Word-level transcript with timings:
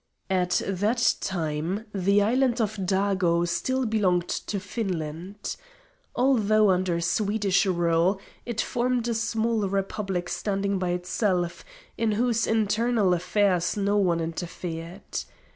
At 0.31 0.63
that 0.65 1.13
time 1.21 1.85
the 1.93 2.23
island 2.23 2.59
of 2.59 2.75
Dago 2.75 3.47
still 3.47 3.85
belonged 3.85 4.29
to 4.29 4.59
Finland. 4.59 5.55
Although 6.15 6.71
under 6.71 6.99
Swedish 6.99 7.67
rule, 7.67 8.19
it 8.43 8.59
formed 8.61 9.07
a 9.07 9.13
small 9.13 9.69
republic 9.69 10.27
standing 10.27 10.79
by 10.79 10.89
itself, 10.89 11.63
in 11.99 12.13
whose 12.13 12.47
internal 12.47 13.13
affairs 13.13 13.77
no 13.77 13.95
one 13.97 14.21
interfered. 14.21 15.03